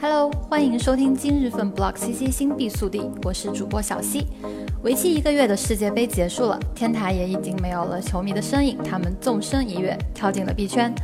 [0.00, 4.28] Hello，欢迎收听今日份 Block CC 新币速递，我是主播小溪。
[4.84, 10.94] 为期一个月的世界杯结束了，天台也已经没有了球迷的身影，他们纵身一跃跳进了币圈。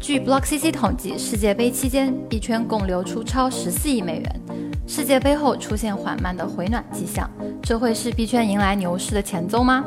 [0.00, 4.40] 据 Block CC 统计，世界杯期间币圈共流出超十四亿美元。
[4.88, 7.30] 世界杯后出现缓慢的回暖迹象，
[7.62, 9.84] 这会是币圈迎来牛市的前奏吗？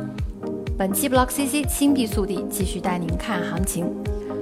[0.77, 3.93] 本期 Block CC 新币速递继续带您看行情。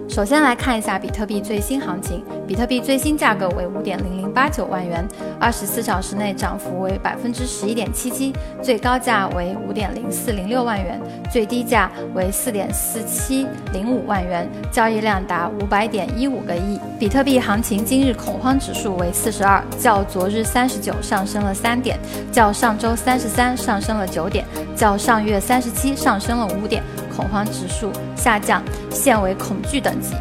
[0.08, 2.24] 首先来看一下比特币最新行情，
[2.54, 5.04] 比特币最新价格为五点零零八九万元，
[5.40, 16.80] 二十四小时内涨幅为百分之十一点七七，最高价为五点零四零六万元，最低价为四点四七零五万元，交易量达五百点一五个亿。
[17.00, 21.98] 比特币行情今日恐慌指数为四十二，较昨日三十九上升了三点，
[22.32, 26.84] 较上周三十三上升了九点，较上月三十七上升了五点。
[27.16, 30.14] 恐慌指数下降，现为恐惧等级。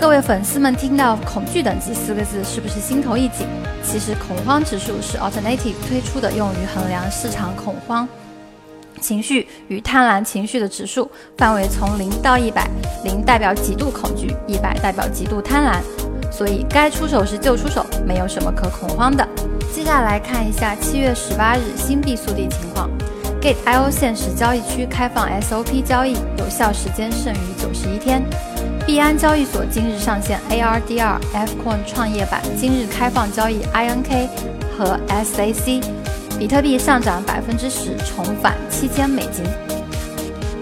[0.00, 3.46] 各位粉丝们听到“恐惧等级”四个字，是不是心头一紧？
[3.84, 8.08] 其实，恐慌指数是 Alternative 推出的，用于衡量市场恐慌
[8.98, 12.66] 情绪与贪婪情绪的指数，范围从零到一百，
[13.04, 15.82] 零代表极度恐惧，一百代表极度贪婪。
[16.32, 19.28] 所以，该出手时就出手，没有什么可恐慌的。
[19.70, 22.88] 接下来看一下七月十八日新币速递情况。
[23.42, 28.22] Gate.io 现实交易区开放 SOP 交易，有效时间剩余九十一天。
[28.86, 34.28] 币安交易所今日上线 ARDR Fcoin 创业板，今日开放交易 INK
[34.76, 35.82] 和 SAC。
[36.38, 39.44] 比特币上涨百分之十，重返七千美金。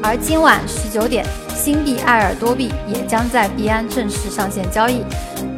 [0.03, 1.25] 而今晚十九点，
[1.55, 5.05] 新币爱尔多币也将在币安正式上线交易，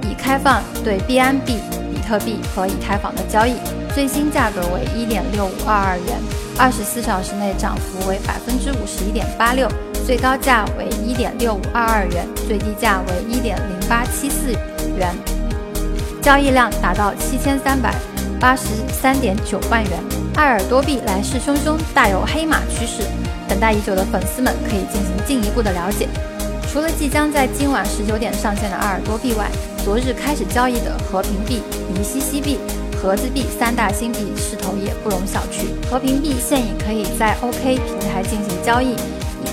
[0.03, 1.59] 已开放对币安币、
[1.91, 3.55] 比特币和以太坊的交易，
[3.95, 6.19] 最新价格为一点六五二二元。
[6.59, 9.67] 二十四小时内涨幅为百分之五十一点八六，
[10.11, 14.51] 最高价为一点六五二二元，最低价为一点零八七四
[14.99, 15.15] 元，
[16.21, 17.95] 交易量达到七千三百
[18.41, 19.93] 八十三点九万元。
[20.35, 23.05] 爱尔多币来势汹汹，大有黑马趋势，
[23.49, 26.09] 等待已久的粉丝们可以进行进一步的了解。
[26.73, 29.49] 除了即将在今晚十九点上线的爱尔多币外，
[29.85, 31.63] 昨日开始交易的和平币、
[31.95, 32.59] 尼西西币。
[33.01, 35.89] 盒子币三大新币势头也不容小觑。
[35.89, 38.95] 和平币现已可以在 OK 平台进行交易，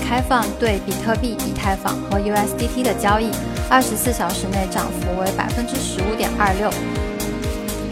[0.08, 3.30] 开放对比特币、以太坊和 USDT 的交易，
[3.68, 6.70] 二十四小时内涨幅为百分之十五点二六，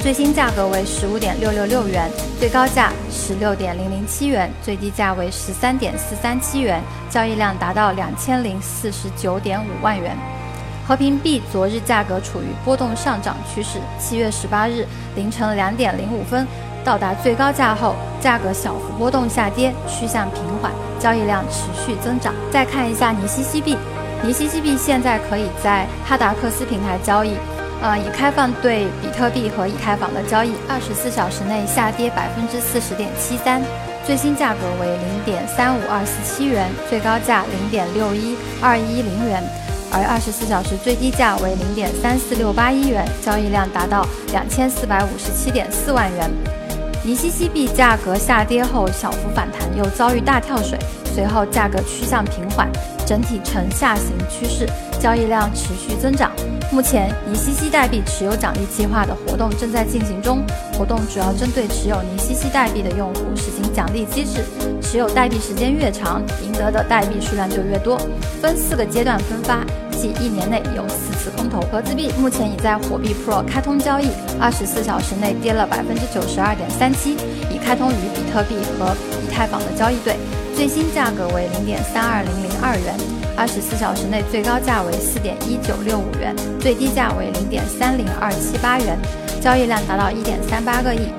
[0.00, 2.10] 最新价格为十五点六六六元，
[2.40, 10.16] 最高价十六点零零七元，最低价为十三点四三七元，交易量达到两千零四十九点五万元。
[10.88, 16.46] 和平币昨日价格处于波动上涨趋势，七月十八日凌晨两点零五分
[16.82, 20.72] 到达最高价后，价格小幅波动下跌，趋向平缓，
[21.06, 22.34] 交易量持续增长。
[22.50, 23.78] 再看一下尼西西币，
[24.24, 27.36] 尼西西币现在可以在哈达克斯平台交易，
[27.80, 33.62] 呃，已开放对比特币和以太坊的交易，二十四小时内下跌百分之四十点七三，
[34.04, 39.40] 最新价格为零点三五二四七元，最高价零点六一二一零元。
[39.92, 46.28] 而二十四小时最低价为零点三四六八一元，交易量达到两千四百五十七点四万元。
[47.06, 52.68] 尼西西币价格下跌后小幅反弹，又遭遇大跳水，随后价格趋向平缓，
[53.06, 54.68] 整体呈下行趋势，
[55.00, 56.32] 交易量持续增长。
[56.72, 60.44] 目前，尼西西代币持有奖励计划的活动正在进行中，
[60.76, 64.44] 活动主要针对持有尼西西代币的用户实行奖励机制，
[64.82, 67.96] 持有代币时间越长，赢得的代币数量就越多，
[68.42, 69.64] 分四个阶段分发。
[69.98, 71.58] 即一年内有四次空投。
[71.72, 74.08] 盒子币目前已在火币 Pro 开通交易，
[74.38, 77.16] 二十四小时内跌了百分之九十二点三七，
[77.50, 80.16] 已开通于比特币和以太坊的交易对，
[80.54, 82.94] 最新价格为零点三二零零二元，
[83.36, 88.98] 二十四小时内最高价为四点一九六五元，最低价为零点三零二七八元，
[89.40, 91.12] 交易量达到一点三八个亿。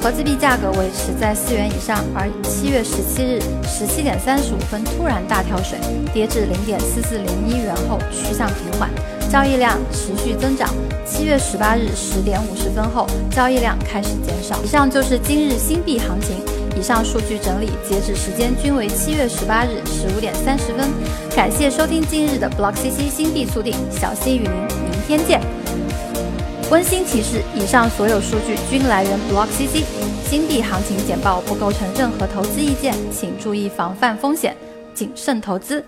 [0.00, 5.76] 盒子币价格维持在四元以上，而七月十七日十七点三十五分突然大跳水，
[6.14, 8.88] 跌至零点四四零一元后趋向平缓，
[9.28, 10.72] 交易量持续增长。
[11.04, 14.62] 七月十八日十点五十分后，交易量开始减少。
[14.62, 16.36] 以上就是今日新币行情，
[16.78, 20.88] 以上数据整理截止时间均为七月十八日十五点三十分。
[21.34, 25.40] 感谢收听今日的 Block CC 新币速递，小溪与您明天见。
[26.70, 29.82] 温馨提示：以上所有数据均来源 Block CC，
[30.24, 34.56] 新币行情简报不构成任何投资意见，请注意防范风险，
[34.94, 35.84] 谨慎投资。